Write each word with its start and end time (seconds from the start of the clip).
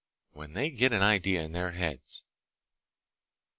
When 0.31 0.53
they 0.53 0.71
get 0.71 0.93
an 0.93 1.03
idea 1.03 1.43
in 1.43 1.51
their 1.51 1.73
heads...." 1.73 2.23